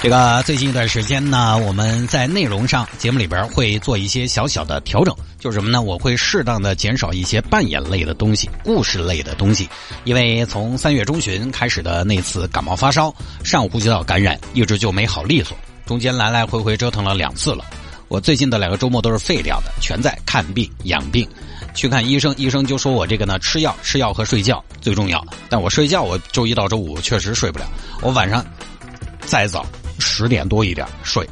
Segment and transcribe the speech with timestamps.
[0.00, 5.82] 这个最近一段时间呢，我们在内容上节目里边会做一些小小的调整，就是什么呢？
[5.82, 9.68] 我会适当的减少一些扮演类的东西、故事类的东西，
[10.04, 17.64] 因为从三月中旬开始的那次感冒发烧、上呼吸道感染，一直就没好利索，中间来来回回折腾了两次了。
[18.06, 21.28] 我最近的两个周末都是废掉的，全在看病养病，
[21.74, 27.66] 去看医生，医生就说我这个呢吃药、吃药和睡觉最重要，但我睡觉我周一到周五确实睡不了，
[28.00, 28.46] 我晚上
[29.26, 29.66] 再早。
[29.98, 31.28] 十点多一点睡，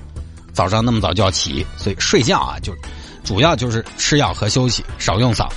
[0.52, 2.74] 早上那么早就要起，所以睡觉啊，就
[3.24, 5.48] 主要就是吃药和休息，少用嗓。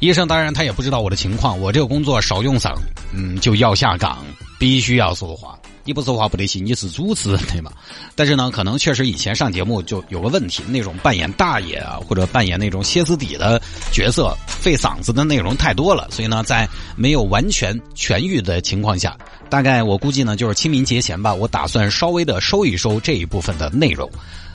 [0.00, 2.74] 医生当然他也不知道我的情况，我这个工作少用嗓，
[3.12, 4.18] 嗯，就要下岗，
[4.58, 5.56] 必须要说话。
[5.84, 7.72] 你不说话不得行，你是主持人对吗？
[8.14, 19.16] 但是呢，可能确实以前上节目就有个问题，那种扮演大爷啊，或者扮演那种歇斯底的角色，费嗓子的内容太多了，所以呢，在没有完全痊愈的情况下，
[19.50, 24.08] 大概我估计呢，就是清明节前吧，我打算稍微的收一收这一部分的内容。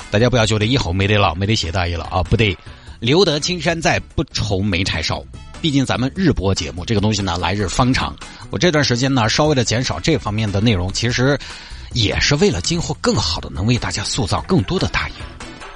[0.09, 2.57] 大家不要觉得以后没得了，没得谢大爷了啊，不得，
[3.01, 5.21] 留得青山在，不愁没柴烧。
[5.61, 8.15] 毕竟咱们日播节目这个东西呢，来日方长。
[8.49, 11.37] 我这段时间呢，稍微的减少这方面的内容，其实
[11.93, 15.15] 也是为了今后更好的能为大家塑造更多的大爷。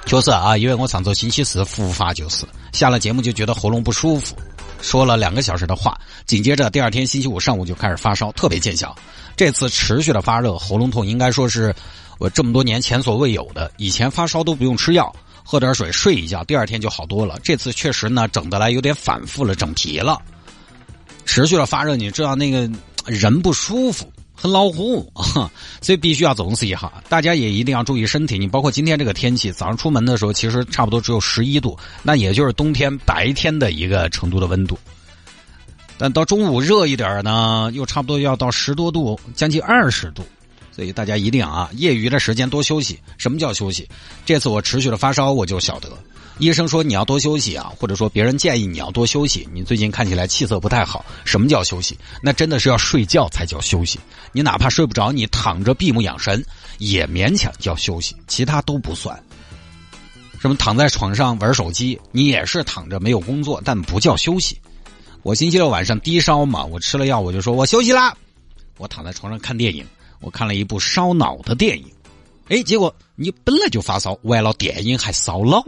[0.04, 4.36] 就是啊，因为我上周星期四复发，就是下了节目就觉得喉咙不舒服，
[4.80, 8.94] 说了两个小时的话，紧接着第二天星期五上午就开始发烧，特别见效。
[9.36, 11.74] 这次持续的发热、喉咙痛，应该说是
[12.18, 13.70] 我这么多年前所未有的。
[13.76, 15.14] 以前发烧都不用吃药。
[15.44, 17.38] 喝点水，睡一觉，第二天就好多了。
[17.42, 20.20] 这次确实呢，整得来有点反复了，整皮了，
[21.24, 22.70] 持续了发热，你知道那个
[23.06, 25.04] 人不舒服，很恼火，
[25.82, 26.90] 所以必须要重视一下。
[27.08, 28.38] 大家也一定要注意身体。
[28.38, 34.78] 你包括今天这个天气，早上出门的时候，其实差不多只有十一度，那也就是冬天白天的一个程度的温度。
[35.98, 40.24] 但到中午热一点呢，又差不多要到十多度，将近二十度。
[40.74, 42.98] 所以大家一定啊，业余的时间多休息。
[43.18, 43.88] 什么叫休息？
[44.24, 45.90] 这次我持续的发烧，我就晓得，
[46.38, 49.46] 医生说你要多休息啊，或者说别人建议你要多休息。
[49.52, 51.98] 你最近看起来气色不太好，什么叫休息？
[52.22, 54.00] 那真的是要睡觉才叫休息。
[54.32, 56.42] 你哪怕睡不着，你躺着闭目养神
[56.78, 59.22] 也勉强叫休息，其他都不算。
[60.40, 64.58] 什么躺在床上玩手机，你也是躺着没有工作，但不叫休息。
[65.22, 68.16] 我星期六晚上低烧嘛，我吃了药，我就说我休息啦，
[68.78, 69.86] 我躺在床上看电影。
[70.22, 71.84] 我看了一部烧脑的电影，
[72.48, 75.62] 哎，结果你本来就发烧，完了电影还烧脑，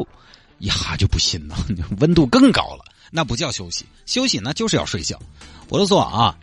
[0.59, 1.57] 一下就不行了，
[2.01, 5.21] 温度更高了，那不叫休息，休息那就是要睡觉。
[5.69, 6.37] 我都说啊，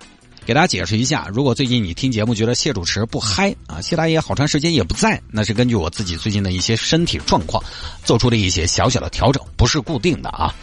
[0.45, 7.63] 给大家解释一下，如果最近你听节目觉得谢主持不嗨啊，谢大爷好长时间也不在，那是根据我自己最近的一些身体状况
[8.03, 10.53] 做出的一些小小的调整，不是固定的啊。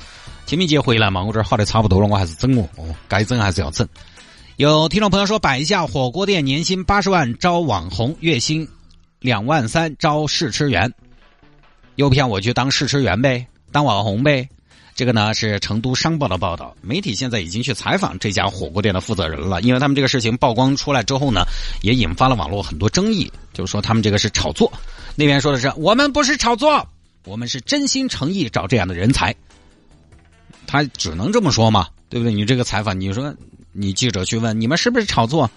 [0.45, 2.69] 清明节回来嘛，我这好的差不多了，我还是整哦，
[3.07, 3.87] 该整还是要整。
[4.59, 8.67] 有听众朋友说，摆一下火锅店年薪八十万招网红，月薪
[9.21, 10.93] 两万三招试吃员，
[11.95, 14.49] 诱骗我去当试吃员呗，当网红呗。
[14.97, 21.45] 这个呢是成都商报的报道，媒体现在已经去采访这家火锅店的负责人了，因为他们这个事情曝光出来之后呢，
[21.83, 24.73] 也引发了网络很多争议，就是说他们这个是炒作。
[25.15, 26.85] 那边说的是我们不是炒作，
[27.27, 29.33] 我们是真心诚意找这样的人才。
[30.67, 32.35] 他只能这么说嘛，对不对？
[32.35, 33.33] 你这个采访，你说。
[33.79, 35.49] 你记者去问你们是不是炒作，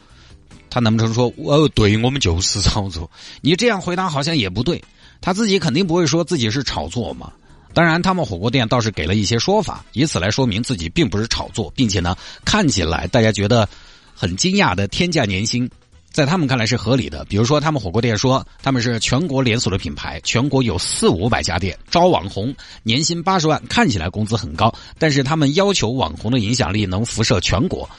[0.69, 3.09] 他难不成说哦，对我们就是炒作？
[3.41, 4.83] 你这样回答好像也不对，
[5.19, 7.33] 他自己肯定不会说自己是炒作嘛。
[7.73, 12.15] 当然，他们火锅店倒是给了一些说法，以此来说明自己并不是炒作，并且呢，
[12.45, 13.67] 看起来大家觉得
[14.13, 15.69] 很惊讶的天价年薪。
[16.11, 22.53] 在他们看来是合理的，比如说他们火锅店说他们是全国连锁的品牌，全国有四五百家店，招网红，
[22.83, 27.89] 年薪八十万，看起来工资很高，但是他们要求网红的影响力能辐射全国，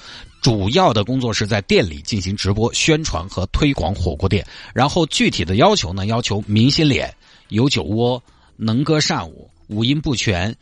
[0.43, 7.15] 主要的工作是在店里进行直播宣传和推广火锅店，然后具体的要求呢，要求明星脸，
[7.49, 8.23] 有酒窝，
[8.57, 10.55] 能歌善舞，五音不全，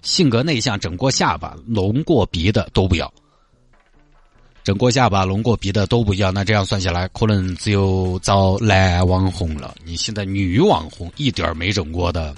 [0.00, 3.12] 性格内向，整过下巴，隆过鼻的都不要。
[4.62, 9.74] 整过下巴、隆过鼻的都不一样，那这样算下来，可能只有找男网红了。
[9.84, 12.34] 你现在女网红一点没整过的，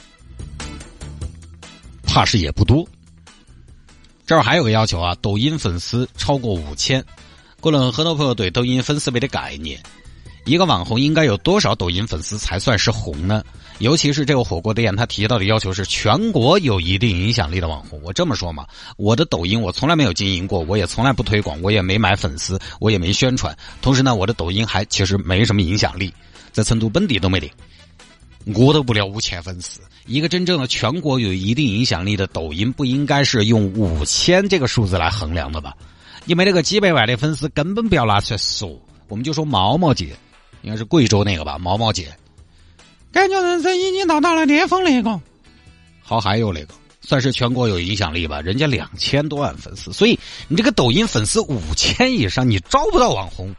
[2.05, 2.87] 怕是也不多。
[4.25, 7.05] 这儿还有个要求啊，抖音粉丝超过五千。
[7.61, 9.81] 可能很多朋友对抖音粉丝没得概念，
[10.45, 13.45] 一个网红应该有多少抖音粉丝才算是红呢？
[13.79, 18.01] 尤其是这个火锅店，他提到的要求是全国有一定影响力的网红。
[18.03, 18.67] 我这么说嘛，
[18.97, 23.57] 我的抖音我从来没有经营过，我也从来不推广，我也没买粉丝，我也没宣传。
[23.81, 26.13] 同时呢，我的抖音还其实没什么影响力，
[26.51, 27.51] 在成都本地都没得，
[28.55, 29.81] 我都不了五千粉丝。
[30.07, 35.73] 一个真正的全国有一定影响力的抖音，不应该是用五千这个数字来衡量的吧？
[36.25, 38.77] 你没那个几百万的粉丝，根本不要拿出来说。
[39.09, 40.17] 我们就说毛毛姐。
[40.63, 42.09] 应该是贵州那个吧，毛毛姐，
[43.13, 45.21] 感觉人生已经到达了巅峰那个。
[46.03, 50.19] 好，还有那个，算是全国有影响力吧，人家两千多万粉丝，所以
[50.49, 53.55] 你这个抖音粉丝五千以上，你招不到网红，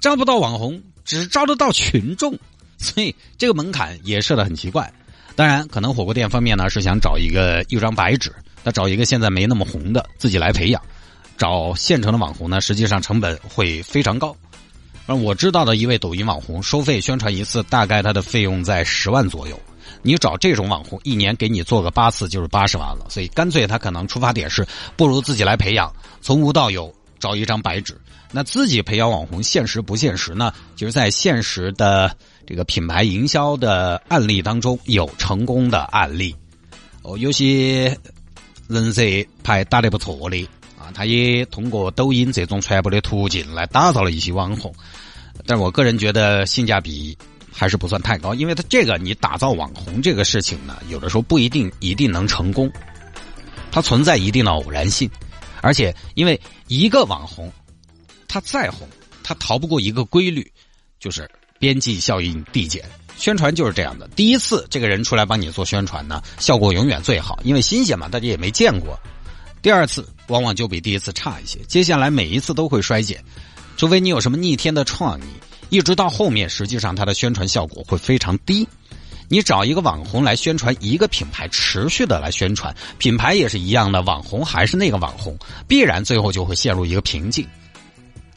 [0.00, 2.38] 招不到网红，只招得到群众，
[2.78, 4.92] 所以这个门槛也设的很奇怪。
[5.34, 8.32] 当然，可能火锅店方面呢是想找一个一张白纸，
[8.64, 10.82] 他找一个现在没那么红的自己来培养，
[11.36, 14.36] 找现成的网红呢，实际上成本会非常高。
[15.06, 19.58] 而我知道的一位抖音网红，收费宣传一次，大概他的费用在十万左右。
[20.02, 23.06] 你找这种网红，一年给你做个八次就是八十万了。
[23.08, 24.66] 所以干脆他可能出发点是，
[24.96, 27.96] 不如自己来培养，从无到有，找一张白纸。
[28.32, 30.52] 那自己培养网红，现实不现实呢？
[30.74, 32.14] 就是在现实的
[32.44, 36.34] 这个品牌营销的案例当中，有成功的案例。
[37.02, 37.96] 哦，有些
[38.68, 39.02] 人设
[39.44, 40.48] 牌打得不错的。
[40.92, 44.74] 他也通过抖音这种传播的途径来打造了一些网红，
[45.46, 47.16] 但我个人觉得性价比
[47.52, 52.70] 还是不算太高，因为他这个你打造网红这个事情呢，有的时候不一定一定能成功，
[53.70, 55.10] 它存在一定的偶然性，
[55.60, 57.52] 而且因为一个网红，
[58.28, 58.88] 他再红，
[59.22, 60.50] 他逃不过一个规律，
[60.98, 62.82] 就是边际效应递减。
[63.18, 68.98] 宣传就是这样的，第一次这个人出来帮你做宣传呢，效果永远最好，因为新鲜嘛，大家也没见过。
[69.66, 73.20] 第二次往往就比第一次差一些，接下来每一次都会衰减，
[73.76, 75.24] 除非你有什么逆天的创意，
[75.70, 78.64] 一直到后面，实际上它的宣传效果会非常低。
[79.26, 85.36] 你找一个网红来宣传一个品牌，持续的来宣传，品牌也是一样的，网红还是那个网红，
[85.66, 87.44] 必然最后就会陷入一个瓶颈。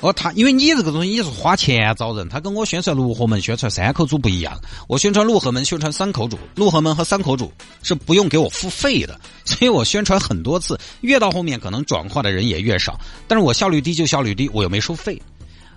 [0.01, 4.57] 哦，他因为你这个东西你是花钱找人，他跟我宣传六合门、宣传三口组不一样。
[4.87, 7.51] 我宣传六合门、宣传三口组，六合门和三口组
[7.83, 12.97] 是不用给我付费的，所以我宣传很多次，越到后面可能转化的人也越少。
[13.27, 15.21] 但是我效率低就效率低，我又没收费。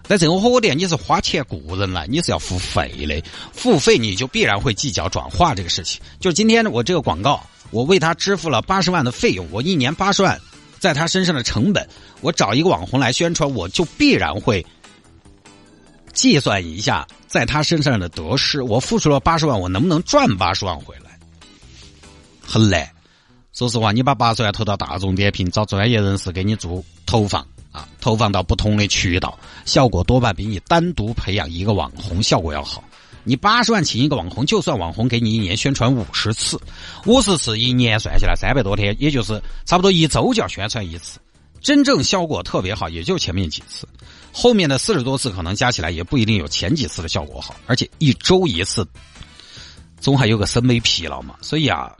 [0.05, 3.23] 在这个火锅店，你是花钱雇人来，你是要付费的，
[3.53, 6.01] 付费你就必然会计较转化这个事情。
[6.21, 10.41] 就今天我这个广告，我为他支付了八十万的费用，我一年八十万。
[10.83, 11.89] 在他身上的成本，
[12.23, 14.67] 我找一个网红来宣传，我就必然会
[16.13, 18.63] 计算一下在他身上的得失。
[18.63, 21.17] 我付出了八十万，我能不能赚八十万回来？
[22.45, 22.91] 很难。
[23.53, 32.83] 说实话，你把八十万投到大众点评，找专业人士给你做投放啊，投放到不同的渠道，效果多半比你单独培养一个网红效果要好。
[33.25, 36.61] 你八十万请一个网红，就算网红给你一年宣传五十次，
[37.07, 41.21] 五十次一年算下来三百多天，也就是差不多一周就要宣传一次。
[41.61, 43.87] 真正效果特别好，也就前面几次，
[44.33, 47.55] 后面的四十多次可能加起来也不一定有前几次的效果好。
[47.67, 48.85] 而且一周一次，
[50.01, 51.37] 总还有个审美疲劳嘛。
[51.41, 51.97] 所以啊，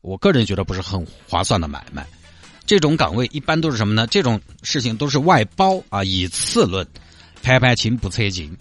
[0.00, 2.06] 我个人觉得不是很划算的买卖。
[2.64, 4.06] 这种岗位一般都是什么呢？
[4.06, 6.86] 这种事情都是外包啊，以次论，
[7.42, 8.56] 盘盘清不扯金，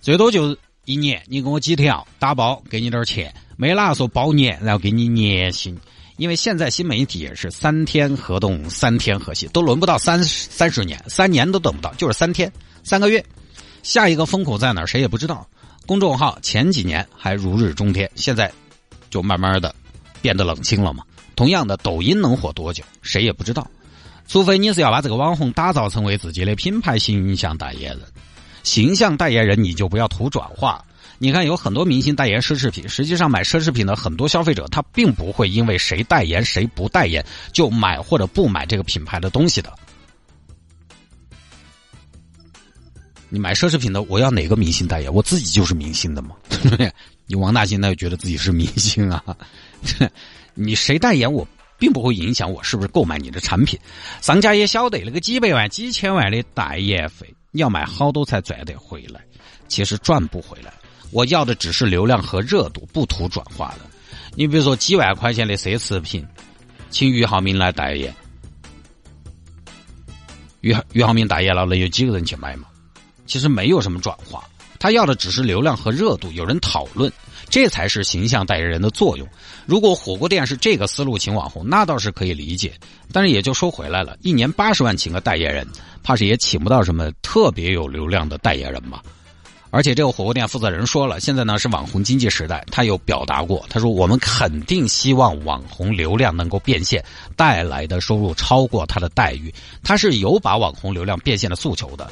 [0.00, 0.56] 最多就。
[0.88, 5.78] 一年你给我几条打包，给你点钱，没哪说包年，然后给你年薪。
[6.16, 12.50] 因为现在新媒体也是三天合同，三天合息，都轮不到三三十年，三年都等不到，就是三天
[12.84, 13.22] 三个月。
[13.82, 15.46] 下一个风口在哪儿，谁也不知道。
[15.84, 18.50] 公众号前几年还如日中天，现在
[19.10, 19.74] 就慢慢的
[20.22, 21.04] 变得冷清了嘛。
[21.36, 23.70] 同样的，抖音能火多久，谁也不知道。
[24.26, 28.00] 除非你是要把这个网红打造成为自己的品牌形象代言人。
[28.68, 30.84] 形象代言人，你就不要图转化。
[31.16, 39.72] 你看，有很多明星代言奢侈品，实际上买奢侈品的很多消费者，他并不会因为谁代言谁不代言就买或者不买这个品牌的东西的。
[43.30, 45.12] 你买奢侈品的，我要哪个明星代言？
[45.12, 46.92] 我自己就是明星的嘛，对不对？
[47.26, 49.24] 你王大兴那就觉得自己是明星啊？
[50.52, 51.48] 你谁代言我，
[51.78, 53.80] 并不会影响我是不是购买你的产品。
[54.20, 57.34] 商家也晓得那个几百万、几千万的代言费。
[57.52, 59.20] 要买好多才赚得回来，
[59.68, 60.72] 其实赚不回来。
[61.10, 63.80] 我要的只是流量和热度，不图转化的。
[64.34, 66.26] 你比如说几万块钱的奢侈品，
[66.90, 68.14] 请俞灏明来代言，
[70.60, 72.68] 俞俞灏明代言了，能有几个人去买嘛？
[73.26, 74.44] 其实没有什么转化，
[74.78, 77.12] 他要的只是流量和热度，有人讨论。
[77.50, 79.26] 这才是形象代言人的作用。
[79.64, 82.74] 如果火锅店是这个思路请网红，那倒是可以理解。
[83.10, 85.66] 但是也就说回来了，一年八十万请个代言人，
[86.02, 89.02] 怕是也请不到什么特别有流量的代言人吧。
[89.70, 97.02] 而且这个火锅店负责人说了，现在呢是网红经济时代，他有表达过，他说我们肯定希望网红流量能够变现，
[97.34, 102.10] 带来的收入超过他的待遇，他是有把网红流量变现的诉求的，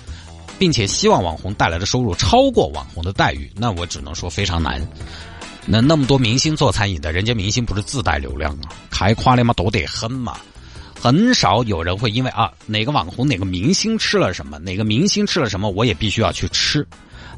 [0.59, 4.81] 并且希望网红带来的收入超过网红的待遇，那我只能说非常难。
[5.67, 10.39] 那那么多明星做餐饮的，人家明星不是自带流量啊，开夸的嘛多得很嘛。
[10.99, 16.87] 很少有人会因为啊哪个网红哪个明星吃了什么，哪个明星吃了什么，我也必须要去吃。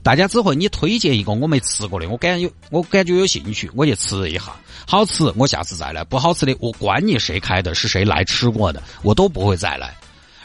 [0.03, 4.55] 大家只会你推荐一个我没吃过的，我感有我感觉有兴趣，我去吃一下，
[4.87, 9.93] 好吃我下次再来，不好吃的我管你谁开的，是谁来吃过的，我都不会再来。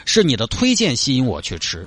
[0.06, 1.86] 是你的推荐吸引我去吃，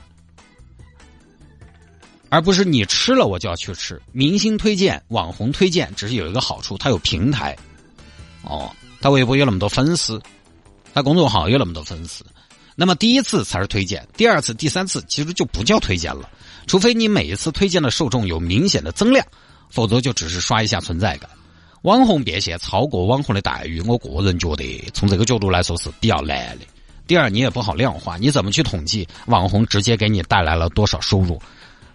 [2.29, 4.01] 而不是你吃了我就要去吃。
[4.11, 7.57] 明星推荐、网红推荐只是有一个好处，它有平台，
[8.43, 10.21] 哦，他微博有那么多粉丝。
[10.93, 12.25] 他公众号有那么多粉丝，
[12.75, 16.27] 那么第一次才是推荐，第二次、第三次其实就不叫推荐了，
[16.65, 19.23] 除非你每一次推荐的受众有明显的增量，
[19.69, 21.29] 否则就只是刷一下存在感。
[21.83, 26.65] 网红变现超过网红的待遇，我个人觉得从这个角度来说是比较难的。
[27.05, 31.39] 第二，你也不好量化，你怎么去统计网红直接给你带来了多少收入？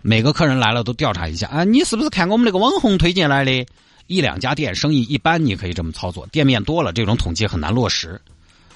[0.02, 3.66] 每个客人来了都调查一下啊，你是不是看我们那个网红推荐来的？
[4.09, 8.21] 一两家店生意一般，你可以这么操作，店面多了，这种统计很难落实。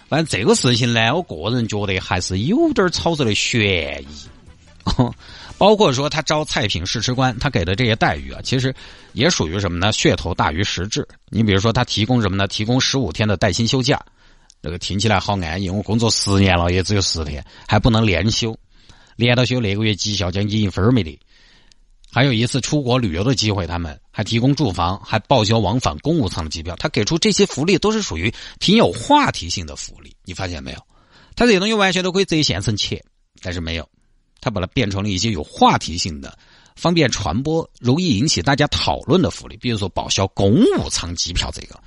[0.09, 4.87] 反正这个事情呢，我个人觉得还是有点操作的悬疑。
[5.59, 8.73] 包括说他招菜品试吃官，他给的这些待遇啊，其实
[9.15, 9.93] 也属于什么呢？
[9.93, 11.07] 噱头大于实质。
[11.29, 12.47] 你比如说，他提供什么呢？
[12.47, 14.01] 提供十五天的带薪休假，
[14.63, 15.69] 这个听起来好安逸。
[15.69, 18.57] 我工作十年了，也只有十天，还不能连休，
[19.17, 21.19] 连到休那个月绩效将近一分没得。
[22.13, 26.75] 还有一次出国旅游的机会，他们还提供住房，还报销往返公务舱的机票。
[26.77, 30.79] 他给出这些福利都是属于挺有话题性的福利，你发现没有？
[31.35, 33.05] 他这些东西完全都可以折现成钱，
[33.43, 33.87] 但是没有，
[34.41, 36.39] 他把它变成了一些有话题性的、
[36.75, 39.59] 方便传播、容易引起大家讨论的福利。
[39.59, 41.79] 比如说报销公务舱机票这个，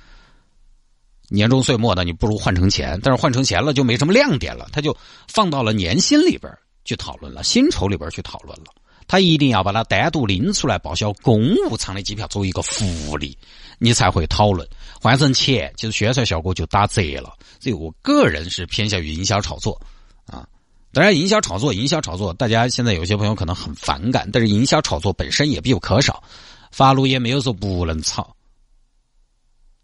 [1.28, 4.96] 年终岁末的你不如换成钱，但是换成钱了就没什么亮点了，他就
[5.26, 6.52] 放到了年薪里边
[6.84, 8.66] 去讨论了，薪酬里边去讨论了。
[9.08, 13.36] 他一定要把它单独拎出来报销公务舱的机票作为一个福利，
[13.78, 14.68] 你才会讨论。
[15.00, 17.36] 换成钱，其实宣传效果就打折了。
[17.58, 19.80] 所以我个人是偏向于营销炒作
[20.26, 20.46] 啊。
[20.92, 26.22] 当然，营销炒作，营销炒作，大家现在有些朋友可能很反感，但是营销炒作本身也必不可少。
[26.70, 28.36] 法律也没有说不能炒。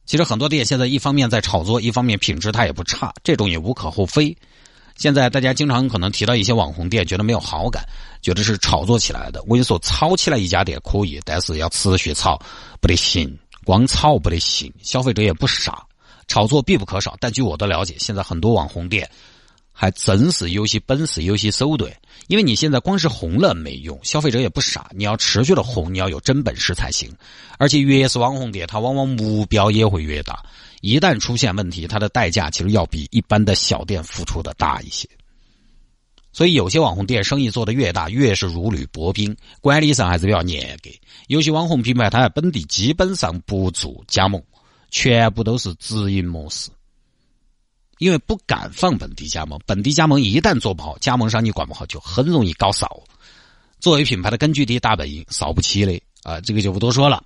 [0.05, 4.37] 其实很多店现在一方面在炒作，一方面品质它也不差，这种也无可厚非。
[4.97, 7.85] 现在大家经常可能提到一些网红店，觉得没有好感，
[8.23, 9.43] 觉得是炒作起来的。
[9.43, 12.41] 我跟你说，炒起来一家店可以，但是要持续炒
[12.81, 14.73] 不得行，光炒不得行。
[14.83, 15.85] 消费者也不傻，
[16.27, 17.17] 炒作必不可少。
[17.21, 19.09] 但据我的了解，现在很多网红店
[19.71, 21.93] 还真是有些本事、有些手段。
[22.29, 27.13] 因为你现在光是红了没用，消费者也不傻，你要持续的红，你要有真本事才行。
[27.59, 30.43] 而且越是网红店，它往往目标也会越大。
[30.81, 35.09] 一旦出现问题，它的代价其实要比一般的小店付出的大一些。
[36.33, 40.91] 所以有些网红店生意做得越大，越是如履薄冰，管理上还是比较严格。
[41.29, 44.43] 有些网红品牌，它在本地基本上不做加盟，
[44.91, 46.69] 全部都是直营模式，
[47.97, 49.59] 因为不敢放本地加盟。
[49.65, 53.03] 本地加盟一旦做不好，加盟商你管不好，就很容易搞扫。
[53.81, 57.25] 作为品牌的根据地大本营，扫不起的啊，这个就不多说了。